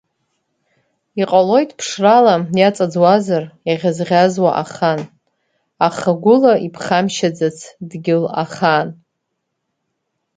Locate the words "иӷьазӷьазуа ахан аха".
3.69-6.11